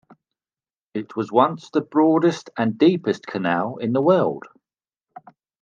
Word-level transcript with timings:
It 0.95 1.15
was 1.15 1.31
once 1.31 1.69
the 1.69 1.81
broadest 1.81 2.49
and 2.57 2.75
deepest 2.75 3.27
canal 3.27 3.77
in 3.77 3.93
the 3.93 4.01
world. 4.01 4.45